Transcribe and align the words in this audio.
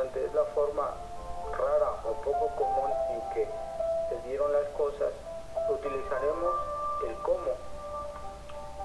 es 0.00 0.32
la 0.32 0.44
forma 0.54 0.94
rara 1.58 1.92
o 2.04 2.12
poco 2.24 2.48
común 2.56 2.90
en 3.10 3.20
que 3.34 3.46
se 4.08 4.28
dieron 4.28 4.50
las 4.50 4.64
cosas, 4.68 5.12
utilizaremos 5.68 6.54
el 7.06 7.14
cómo. 7.16 7.52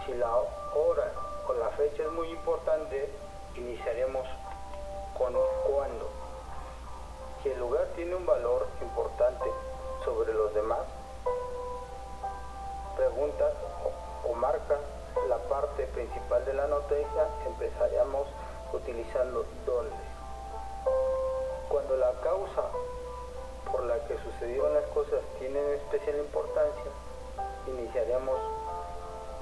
Si 0.06 0.14
la 0.16 0.30
hora 0.36 1.12
o 1.48 1.54
la 1.54 1.70
fecha 1.70 2.04
es 2.04 2.12
muy 2.12 2.30
importante, 2.32 3.10
iniciaremos 3.56 4.28
con 5.18 5.34
cuándo. 5.72 6.10
Si 7.42 7.50
el 7.50 7.60
lugar 7.60 7.88
tiene 7.96 8.16
un 8.16 8.26
valor, 8.26 8.45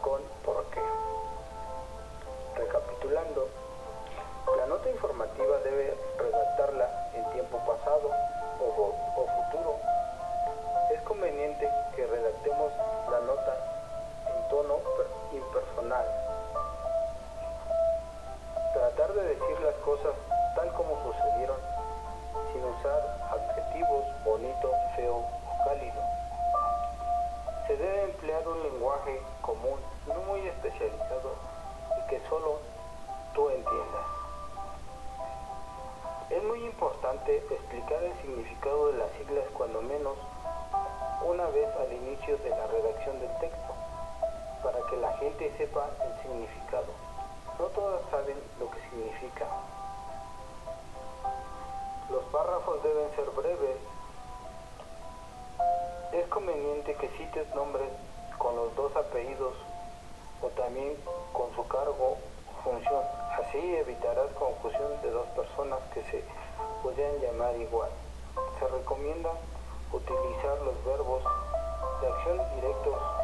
con 0.01 0.21
por 0.43 0.65
qué. 0.71 0.81
Recapitulando, 2.55 3.47
la 4.57 4.65
nota 4.65 4.89
informativa 4.89 5.59
debe 5.59 5.95
Es 36.43 36.49
muy 36.49 36.65
importante 36.65 37.37
explicar 37.37 38.03
el 38.03 38.13
significado 38.21 38.91
de 38.91 38.97
las 38.97 39.09
siglas 39.13 39.45
cuando 39.53 39.81
menos 39.81 40.17
una 41.23 41.45
vez 41.45 41.69
al 41.77 41.93
inicio 41.93 42.37
de 42.39 42.49
la 42.49 42.67
redacción 42.67 43.17
del 43.21 43.31
texto, 43.39 43.73
para 44.61 44.77
que 44.89 44.97
la 44.97 45.13
gente 45.19 45.53
sepa 45.57 45.89
el 46.03 46.21
significado. 46.21 46.91
No 47.57 47.65
todas 47.67 48.01
saben 48.11 48.35
lo 48.59 48.69
que 48.69 48.81
significa. 48.89 49.47
Los 52.11 52.25
párrafos 52.25 52.83
deben 52.83 53.09
ser 53.15 53.29
breves. 53.29 53.77
Es 56.11 56.27
conveniente 56.27 56.93
que 56.95 57.07
cites 57.07 57.55
nombres 57.55 57.87
con 58.37 58.53
los 58.57 58.75
dos 58.75 58.93
apellidos 58.97 59.53
o 60.41 60.47
también 60.49 60.93
con 61.31 61.55
su 61.55 61.65
cargo 61.69 62.17
o 62.17 62.63
función. 62.65 63.22
Así 63.39 63.75
evitarás 63.77 64.29
confusión 64.33 65.01
de 65.01 65.09
dos 65.09 65.27
personas 65.29 65.79
que 65.93 66.03
se 66.03 66.23
puedan 66.83 67.19
llamar 67.19 67.55
igual. 67.57 67.89
Se 68.59 68.67
recomienda 68.67 69.31
utilizar 69.91 70.61
los 70.61 70.85
verbos 70.85 71.23
de 72.01 72.07
acción 72.07 72.55
directos. 72.55 73.22